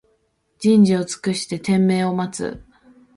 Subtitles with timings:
[0.57, 2.63] 人事を尽くして天命を待つ